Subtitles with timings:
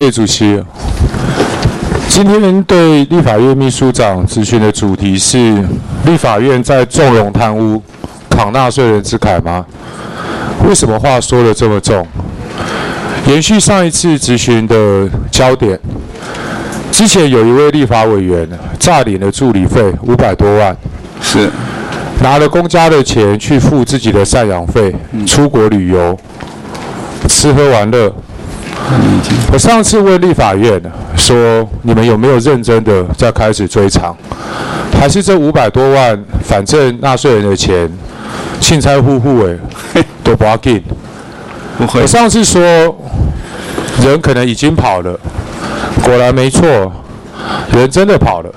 [0.00, 0.58] 叶主席，
[2.08, 5.62] 今天对立法院秘书长质询的主题是：
[6.06, 7.82] 立法院在纵容贪污、
[8.30, 9.62] 慷纳税人之慨吗？
[10.66, 12.06] 为什么话说的这么重？
[13.26, 15.78] 延续上一次质询的焦点，
[16.90, 18.48] 之前有一位立法委员
[18.78, 20.74] 诈领了助理费五百多万，
[21.20, 21.50] 是
[22.22, 24.94] 拿了公家的钱去付自己的赡养费，
[25.26, 26.18] 出国旅游，
[27.28, 28.10] 吃喝玩乐。
[29.52, 30.80] 我上次问立法院
[31.16, 34.16] 说，你们有没有认真的在开始追偿？
[34.98, 37.90] 还是这五百多万，反正纳税人的钱，
[38.60, 39.58] 凊彩呼呼诶，
[40.22, 40.82] 都不要紧。
[41.78, 42.60] 我上次说，
[44.02, 45.18] 人可能已经跑了，
[46.02, 46.92] 果然没错，
[47.72, 48.50] 人真的跑了。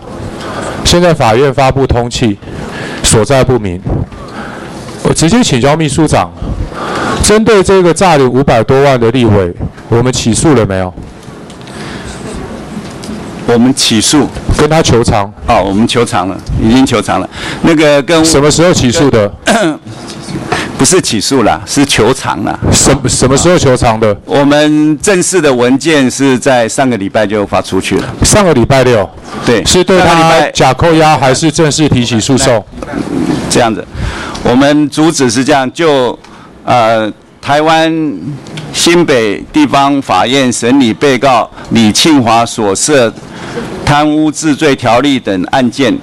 [0.84, 2.38] 现在法院发布通气，
[3.02, 3.82] 所在不明。
[5.04, 6.32] 我直接请教秘书长，
[7.24, 9.52] 针对这个诈领五百多万的立委，
[9.90, 10.94] 我们起诉了没有？
[13.48, 14.28] 我们起诉，
[14.58, 15.32] 跟他求偿。
[15.48, 17.30] 哦，我们求偿了，已经求偿了。
[17.62, 19.32] 那个跟什么时候起诉的？
[20.78, 22.60] 不是起诉了，是求偿了。
[22.72, 24.16] 什什么时候求偿的？
[24.26, 28.14] 我们正式的文件是在上个礼拜就发出去了。
[28.24, 29.10] 上个礼拜六。
[29.46, 29.64] 对。
[29.64, 32.64] 是对他假扣押还是正式提起诉讼？
[33.50, 33.86] 这样子，
[34.44, 36.18] 我们主旨是这样，就
[36.64, 37.12] 呃
[37.42, 37.92] 台湾
[38.72, 43.14] 新北地方法院审理被告李庆华所涉
[43.86, 45.98] 贪污治罪条例等案件。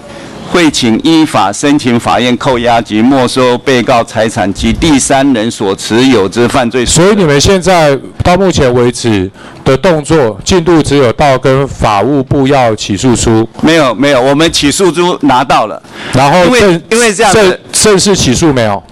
[0.53, 6.85] 会请依法申请法院扣押及没收被告财产及第三人所持有之犯罪。
[6.85, 9.31] 所以你们现在到目前为止
[9.65, 13.49] 的动作进度只有到跟法务部要起诉书？
[13.63, 15.81] 没有没有，我们起诉书拿到了。
[16.13, 18.83] 然后因为因为这样正正式起诉没有？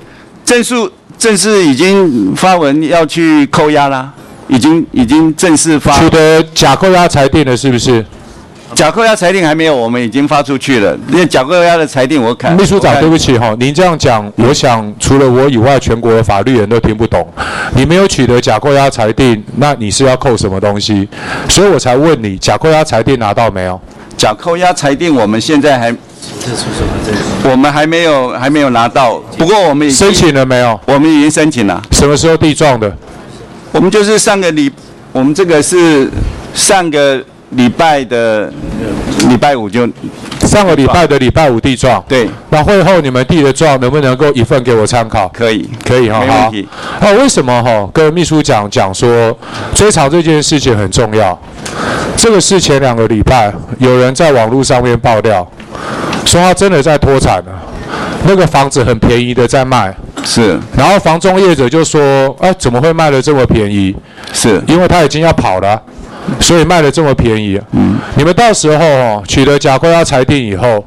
[0.45, 0.77] 正式
[1.19, 4.13] 正式已经发文要去扣押啦，
[4.47, 5.99] 已经已经正式发。
[5.99, 8.05] 取得假扣押裁定了是不是？
[8.75, 10.97] 假扣押裁定还没有，我们已经发出去了。
[11.09, 17.27] 那假扣押的裁定我看，秘书长，对不起哈，您这样讲，我想除了我以外，全国的法律人都听不懂。
[17.75, 21.09] 你没有取得假扣押裁定，那你是要扣什么东西？
[21.49, 23.81] 所以我才问你，假扣押裁定拿到没有？
[24.19, 25.91] 假扣押裁定我们现在还，
[27.45, 29.19] 我们还没有还没有拿到。
[29.37, 30.79] 不过我们已经申请了没有？
[30.87, 31.83] 我们已经申请了。
[31.93, 32.95] 什么时候递状的？
[33.73, 34.71] 我们就是上个礼，
[35.13, 36.09] 我们这个是
[36.55, 37.23] 上个。
[37.53, 38.53] 礼拜的
[39.27, 39.89] 礼拜五就
[40.41, 42.29] 上个礼拜的礼拜五递状，对。
[42.51, 45.27] 那会后你们递的状能不能够一份给我参考？
[45.29, 46.69] 可以，可以哈，没问题。
[47.01, 49.35] 好，为什么哈跟秘书长讲说
[49.75, 51.41] 追偿这件事情很重要？
[52.19, 55.51] 这个是前两个礼拜有人在网络上面爆料，
[56.25, 57.53] 说他真的在脱产了，
[58.27, 59.95] 那个房子很便宜的在卖，
[60.25, 60.59] 是。
[60.77, 63.95] 然后房中业者就说，哎，怎么会卖的这么便宜？
[64.33, 65.81] 是因为他已经要跑了。
[66.39, 70.85] 所以卖的这么便宜，嗯，你们到时候哦取得假扣押裁定以后，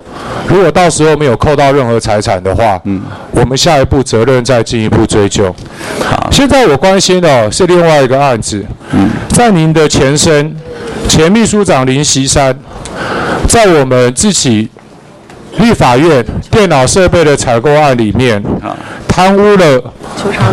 [0.48, 3.02] 如果到时候没有扣到任何财产的话，嗯，
[3.32, 5.52] 我们下一步责任再进一步追究。
[6.04, 10.56] 好，现在我关心的是另外一个案子，嗯，在您的前身
[11.10, 12.56] 前秘书长林锡山，
[13.48, 14.70] 在我们自己
[15.58, 18.42] 立法院电脑设备的采购案里面，
[19.08, 19.94] 贪污了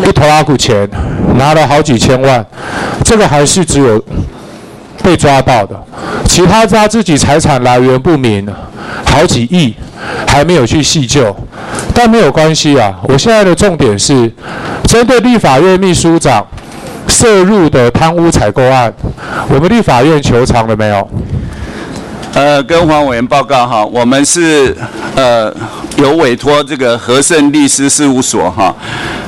[0.07, 0.89] 一头阿股钱，
[1.37, 2.45] 拿了好几千万，
[3.05, 4.03] 这个还是只有。
[5.01, 5.81] 被抓到的，
[6.27, 8.47] 其他他自己财产来源不明，
[9.07, 9.73] 好几亿
[10.27, 11.35] 还没有去细究，
[11.95, 12.95] 但没有关系啊。
[13.05, 14.31] 我现在的重点是，
[14.85, 16.45] 针对立法院秘书长
[17.07, 18.93] 涉入的贪污采购案，
[19.49, 21.09] 我们立法院求偿了没有？
[22.39, 24.73] 呃，跟黄委员报告哈，我们是
[25.17, 25.53] 呃
[25.97, 28.73] 有委托这个和盛律师事务所哈，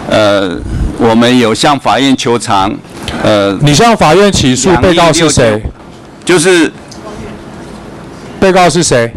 [0.09, 0.57] 呃，
[0.97, 2.73] 我们有向法院求偿。
[3.25, 5.61] 呃，你向法院起诉被告是谁？
[6.25, 6.71] 就是
[8.39, 9.13] 被告是谁？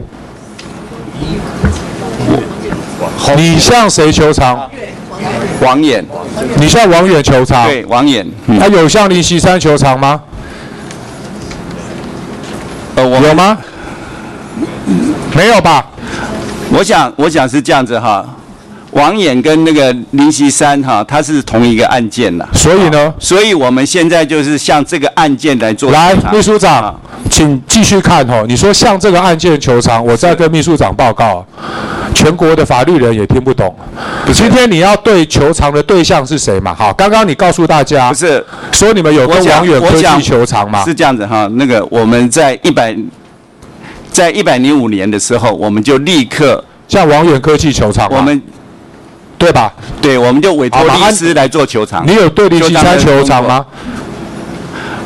[3.37, 4.67] 你向谁求偿？
[5.61, 6.03] 王远。
[6.57, 7.67] 你向王远求偿？
[7.67, 8.25] 对，王远。
[8.59, 10.19] 他有向林锡山求偿吗？
[12.95, 13.55] 呃，我有吗？
[15.35, 15.85] 没有吧？
[16.71, 18.25] 我想，我想是这样子哈。
[18.91, 22.45] 王衍跟那个林锡山哈，他是同一个案件呐。
[22.53, 23.11] 所以呢？
[23.17, 25.91] 所以我们现在就是向这个案件来做。
[25.91, 26.95] 来，秘书长，
[27.31, 28.45] 请继续看哦。
[28.47, 31.43] 你说向这个案件求偿，我再跟秘书长报告。
[32.13, 33.75] 全国的法律人也听不懂。
[34.31, 36.73] 今天你要对求偿的对象是谁嘛？
[36.73, 40.83] 好，刚刚你告诉大家，不是说你们有跟王远科技求偿吗？
[40.85, 41.49] 是这样子哈。
[41.53, 42.95] 那个我们在一百，
[44.13, 48.07] 在一百零五年的时候，我们就立刻向王远科技求偿。
[48.09, 48.41] 我们。
[49.35, 49.73] 对吧？
[50.01, 52.07] 对，我们就委托律师来做求偿。
[52.07, 53.65] 你有对林锡珊求偿吗？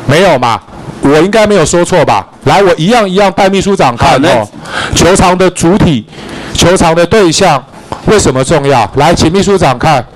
[0.06, 0.60] 没有嘛？
[1.00, 2.24] 我应该没有说错吧？
[2.44, 4.46] 来，我一样一样带秘书长看哦。
[4.94, 6.06] 球场的主体，
[6.54, 7.60] 球场的对象
[8.06, 8.88] 为什么重要？
[8.94, 10.06] 来，请秘书长看。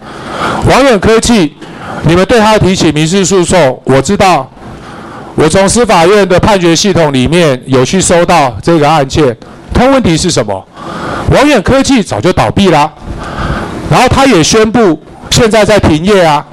[0.70, 1.56] 王远科技，
[2.04, 4.48] 你们对他提起民事诉讼，我知道，
[5.34, 9.36] 我从司法院的判决系统里面有去收到这个案件。
[9.72, 10.66] 他问题是什么？
[11.30, 12.90] 王远科技早就倒闭了，
[13.90, 16.44] 然后他也宣布现在在停业啊。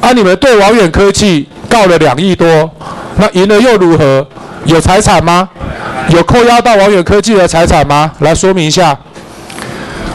[0.00, 2.70] 啊，你们对王远科技告了两亿多，
[3.16, 4.26] 那赢了又如何？
[4.64, 5.48] 有财产吗？
[6.08, 8.10] 有扣押到王远科技的财产吗？
[8.20, 8.96] 来说明一下。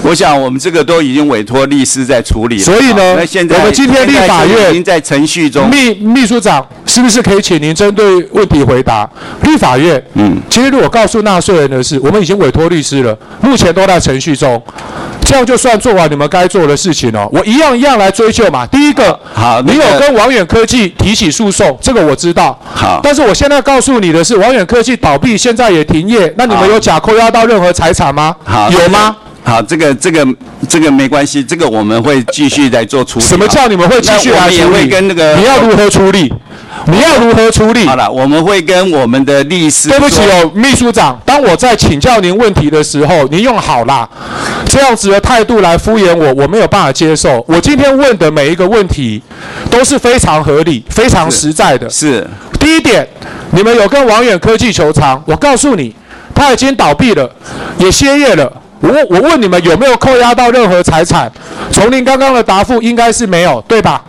[0.04, 2.64] 我想我们这个都已经委托律师在处理了。
[2.64, 5.70] 所以呢，那现在我们今天立法院已经在程序中。
[5.70, 9.08] 秘秘书长是不是可以请您针对问题回答？
[9.44, 14.62] 立法院，嗯，其实如果告诉纳税人的是，我们已经委托律师了，目前都在程序中，
[15.24, 17.28] 这样就算做完你们该做的事情了。
[17.32, 18.66] 我一样一样来追究嘛。
[18.66, 22.60] 第一个，好，你有跟王远科技提起诉讼，这个我知道。
[22.74, 28.36] 好，但是我现在告诉你的是，王远科技倒闭，现在也停业，那你们有假扣押到任何财产吗？
[28.44, 29.16] 好，有吗？
[29.44, 30.26] 好，这个这个
[30.70, 33.26] 这个没关系，这个我们会继续来做处理。
[33.26, 34.58] 什么叫你们会继续来处理？
[34.58, 36.32] 也会跟那个你要如何处理？
[36.86, 37.86] 你要如何处理？
[37.86, 39.90] 好了，我们会跟我们的律师。
[39.90, 44.08] 对不起哦，秘书长，当我在请教您问题的时候，您用好啦
[44.66, 47.44] 这样子的态度来敷衍我，我没有办法接受。
[47.48, 49.22] 我今天问的每一个问题
[49.70, 51.90] 都是非常合理、非常实在的。
[51.90, 52.12] 是。
[52.12, 52.28] 是
[52.60, 53.08] 第一点，
[53.52, 55.94] 你们有跟王远科技求偿，我告诉你，
[56.34, 57.30] 他已经倒闭了，
[57.80, 58.52] 也歇业了。
[58.82, 61.32] 我我问你们有没有扣押到任何财产？
[61.72, 64.04] 从您刚刚的答复，应该是没有，对吧？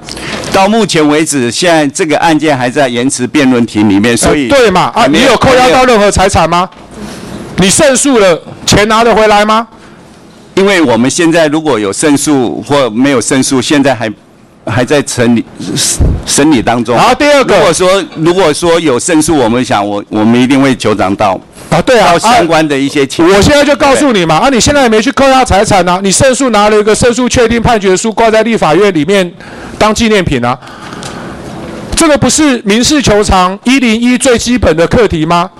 [0.52, 4.90] 到目前为止，现在这个案件还在延迟辩论庭里面，所以、呃、对嘛？
[4.94, 6.68] 啊，你有扣押到任何财产吗？
[7.56, 9.66] 你胜诉了，钱拿得回来吗？
[10.54, 14.10] 因为我们现在如果有胜诉或没有胜诉，现在还
[14.66, 15.44] 还在审理
[16.26, 16.94] 审理当中。
[16.96, 21.40] 然后第二个，如果说如果说有胜诉，我们想我我们一定会求偿到。
[21.72, 29.32] 啊，对啊，相关的一些情况，我现在就告诉你嘛，啊，你现在也没去扣押财产啊，你胜诉拿了一个胜诉确定判决书挂在立法院里面
[29.78, 30.58] 当纪念品啊，
[31.96, 35.50] 这个不是民事求偿一零一最基本的课题吗？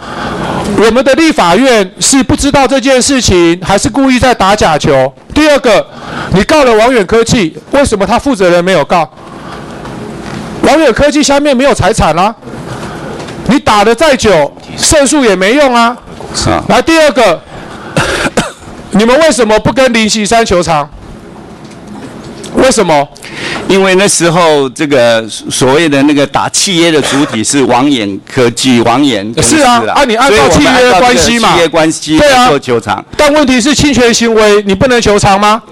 [0.76, 5.12] 我们的立法院是不知道这件事情，还是故意在打假球？
[5.32, 5.86] 第二个，
[6.34, 9.08] 你告了王远科技，为什么他负责人没有告？
[10.62, 12.34] 王远科技下面没有财产啊？
[13.52, 15.94] 你打的再久，胜诉也没用啊！
[16.46, 17.38] 啊，来第二个，
[18.92, 20.88] 你们为什么不跟林锡山求偿？
[22.54, 23.06] 为什么？
[23.68, 33.04] 因为那时候这个所谓的那个打契约的主体是王远科技，王远是啊，啊，你按照契约关系嘛，契约关系对啊，做求偿。
[33.18, 35.62] 但问题是侵权行为，你不能求偿吗？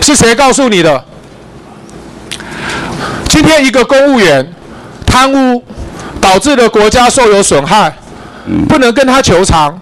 [0.00, 1.04] 是谁告诉你的？
[3.28, 4.50] 今天一个公务员
[5.04, 5.62] 贪污。
[6.22, 7.92] 导致了国家受有损害，
[8.68, 9.76] 不能跟他求偿，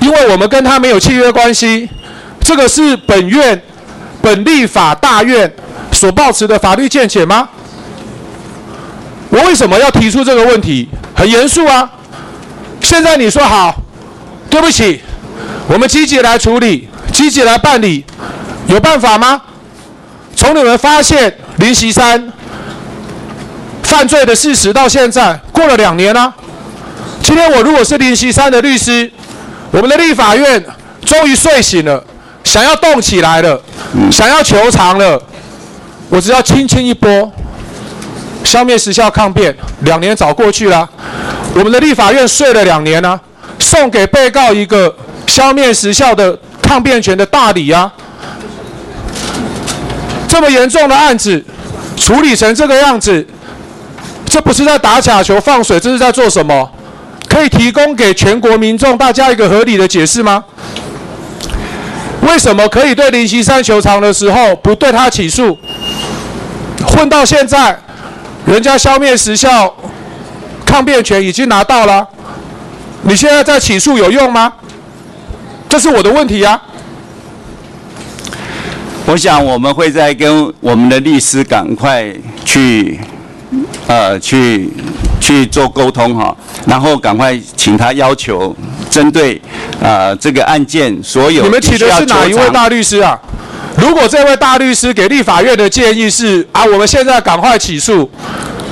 [0.00, 1.86] 因为我们跟他没有契约关系。
[2.40, 3.62] 这个是本院、
[4.22, 5.52] 本立法大院
[5.92, 7.50] 所抱持的法律见解吗？
[9.28, 10.88] 我为什么要提出这个问题？
[11.14, 11.90] 很严肃啊！
[12.80, 13.76] 现在你说好，
[14.48, 15.02] 对不起，
[15.68, 18.02] 我们积极来处理，积极来办理，
[18.68, 19.42] 有办法吗？
[20.34, 22.32] 从你们发现林锡山。
[23.88, 26.34] 犯罪的事实到现在过了两年了，啊。
[27.22, 29.10] 今天我如果是林锡山的律师，
[29.70, 30.62] 我们的立法院
[31.06, 32.04] 终于睡醒了，
[32.44, 33.58] 想要动起来了，
[34.12, 35.20] 想要求偿了，
[36.10, 37.32] 我只要轻轻一拨，
[38.44, 40.86] 消灭时效抗辩，两年早过去了。
[41.54, 43.20] 我们的立法院睡了两年了，啊，
[43.58, 44.94] 送给被告一个
[45.26, 47.90] 消灭时效的抗辩权的大礼啊！
[50.28, 51.42] 这么严重的案子
[51.96, 53.26] 处理成这个样子。
[54.38, 56.70] 这不是在打假球放水，这是在做什么？
[57.28, 60.44] 可以提供给全国民众大家一个合理的解释吗？
[62.20, 65.58] 为什么可以对林锡山球场的时候不对他起诉？
[66.86, 67.76] 混到现在，
[68.46, 69.74] 人家消灭时效
[70.64, 72.06] 抗辩权已经拿到了，
[73.02, 74.52] 你现在再起诉有用吗？
[75.68, 76.62] 这是我的问题呀。
[79.04, 82.14] 我想我们会再跟我们的律师赶快
[82.44, 83.00] 去。
[83.88, 84.70] 呃，去
[85.18, 88.54] 去做沟通哈，然后赶快请他要求
[88.90, 89.40] 针对
[89.80, 91.42] 呃这个案件所有。
[91.42, 93.18] 你们请的是哪一位大律师啊？
[93.78, 98.10] 如果这位大律师给立法院的建议是啊，我们现在赶快起诉，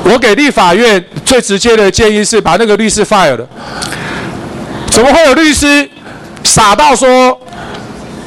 [0.05, 3.49] 我给立法院最直接的建议是把那个律师 fire 了。
[4.91, 5.89] 怎么会有律师
[6.45, 7.41] 傻到说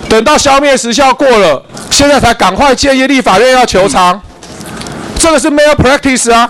[0.09, 4.15] 等到消灭时效过了，现在才赶快建议立法院要求偿？
[4.15, 4.21] 嗯
[5.21, 6.49] 这个是 malpractice 啊，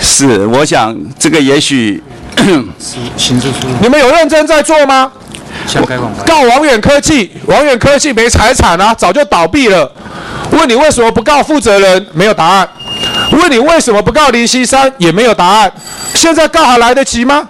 [0.00, 2.02] 是，我想这个也许
[3.16, 5.10] 行政处，你们有认真在做吗？
[6.26, 9.90] 告王远科技，王远科技没财产啊，早就倒闭了。
[10.50, 12.06] 问你为什么不告负责人？
[12.12, 12.68] 没有答案。
[13.32, 14.92] 问你为什么不告林西山？
[14.98, 15.72] 也没有答案。
[16.14, 17.48] 现在告还来得及吗？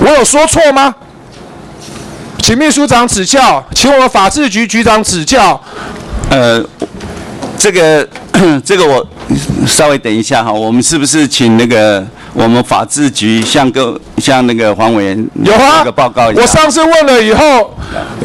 [0.00, 0.94] 我有说错吗？
[2.38, 5.60] 请秘书长指教，请我们法制局局长指教。
[6.30, 6.62] 呃，
[7.58, 8.06] 这个
[8.64, 9.06] 这个我
[9.66, 12.06] 稍微等一下哈，我们是不是请那个？
[12.38, 16.42] 我们法制局向个向那个黄委员有啊，个报告一下。
[16.42, 17.74] 我上次问了以后，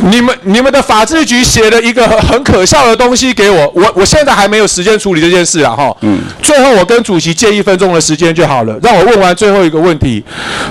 [0.01, 5.96] 你们你们的法制局写了一个很可笑的东西给我，我我现在还没有时间处理这件事啊哈。
[6.01, 6.20] 嗯。
[6.43, 10.22] 最后我跟主席借一分钟的时间就好了，让我问完最后一个问题。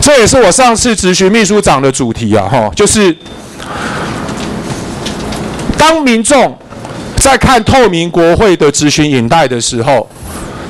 [0.03, 3.17] 这也是我上次咨询秘书长的主题啊哈，就是
[5.79, 6.55] 当民众
[7.17, 10.07] 在看透明国会的咨询影带的时候。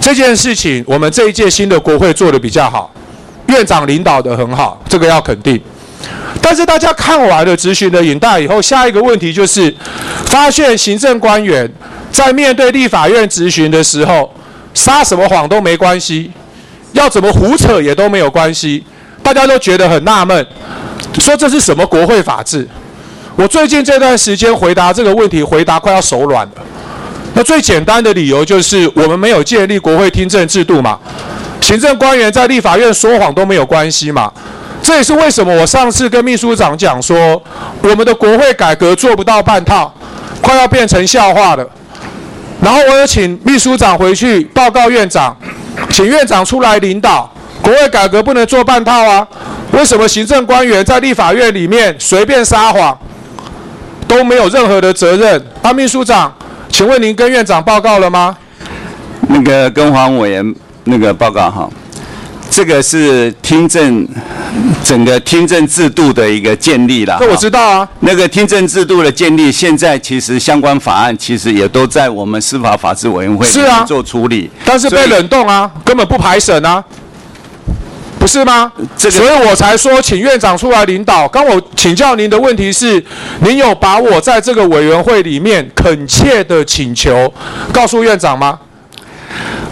[0.00, 2.90] 这件事情，我们这一届新的国会做得比较好，
[3.46, 5.60] 院长领导得很好，这个要肯定。
[6.40, 9.72] 但是大家看完了质询的影带以后，下一个问题就是，
[10.24, 11.70] 发现行政官员
[12.10, 14.32] 在面对立法院质询的时候，
[14.72, 16.30] 撒什么谎都没关系，
[16.92, 18.82] 要怎么胡扯也都没有关系，
[19.22, 20.46] 大家都觉得很纳闷，
[21.18, 22.66] 说这是什么国会法制？
[23.36, 26.52] 我最近这段时间回答这个问题，回答快要手软了。
[27.34, 30.98] 那最简单的理由就是我们没有建立国会听证制度嘛，
[31.60, 34.30] 行政官员在立法院说谎都没有关系嘛，
[34.82, 37.40] 这也是为什么我上次跟秘书长讲说，
[37.82, 39.94] 我们的国会改革做不到半套，
[40.40, 41.66] 快要变成笑话了。
[42.60, 45.34] 然后我有请秘书长回去报告院长，
[45.90, 47.32] 请院长出来领导
[47.62, 49.26] 国会改革不能做半套啊，
[49.70, 52.98] 为什么行政官员在立法院里面随便撒谎
[54.08, 55.42] 都没有任何的责任？
[55.62, 56.34] 啊，秘书长。
[56.80, 58.34] 请问您跟院长报告了吗？
[59.28, 61.68] 那个跟黄委员那个报告哈，
[62.50, 64.08] 这个是听证
[64.82, 67.18] 整个听证制度的一个建立了。
[67.20, 67.86] 这我知道啊。
[68.00, 74.50] 那个听证制度的建立，现在其实相关法案其实也都在我们司法法制委员会里面做处理。
[74.64, 76.82] 但是被冷冻啊，根本不排审啊。
[78.20, 78.70] 不是吗？
[78.98, 81.26] 这个，所以我才说请院长出来领导。
[81.26, 83.02] 刚我请教您的问题是，
[83.40, 87.32] 您有把我在这个委员会里面恳切的请求
[87.72, 88.58] 告诉院长吗？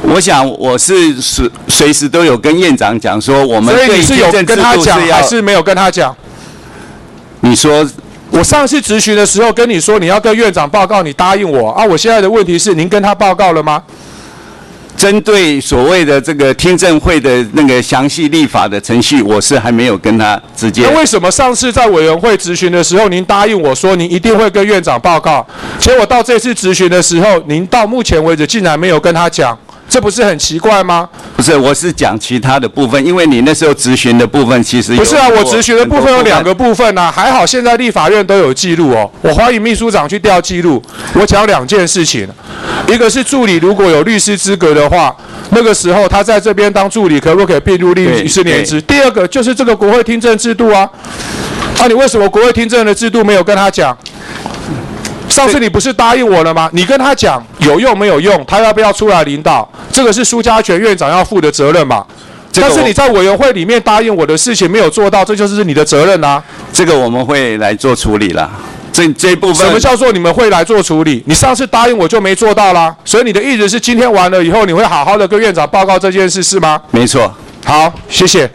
[0.01, 6.17] 我想我是随随时都有跟院长讲说，我们所以你是有跟他讲，还是没有跟他讲？
[7.41, 7.87] 你说
[8.31, 11.85] 我上次质询的时候跟你说你要跟院长报告，你答应我啊。
[11.85, 13.83] 我现在的问题是，您跟他报告了吗？
[14.99, 20.83] 针对所谓的这个听证会的那个详细立法的程序，我是还没有跟他直接。
[20.83, 25.47] 那为什么上次在委员会质询的时候，您答应我说您一定会跟院长报告，
[25.79, 29.57] 结果到这次质询的时候，您到目前为止竟然没有跟他讲？
[29.89, 31.09] 这不是很奇怪吗？
[31.35, 34.95] 不是，我是讲其他的部分，因为你那时候质询的部分其实。
[34.95, 40.83] 不是啊，我质询的部分有两个部分啊，还好现在立法院都有记录哦，我欢迎秘书长去调记录。
[41.15, 42.29] 我讲两件事情，
[42.87, 45.15] 一个是助理如果有律师资格的话，
[45.51, 48.81] 那个时候他在这边当助理可不可以并入律师年资？
[48.83, 50.89] 第二个就是这个国会听证制度啊，
[51.79, 53.97] 啊，你为什么国会听证的制度没有跟他讲？
[55.39, 56.69] 上次你不是答应我了吗？
[56.73, 58.45] 你跟他讲有用没有用？
[58.47, 59.69] 他要不要出来领导？
[59.93, 62.05] 这个是苏家全院长要负的责任嘛？
[62.55, 66.43] 但是你在委员会里面答应我的事情没有做到，这就是你的责任啊。
[66.73, 68.51] 这个我们会来做处理了。
[68.93, 71.23] 这这一部分什么叫做你们会来做处理？
[71.27, 72.93] 你上次答应我就没做到啦。
[73.05, 76.81] 所以你的意思是今天完了以后你会好好的跟院长报告这件事是吗？
[76.91, 77.33] 没错。
[77.65, 78.51] 好，谢谢。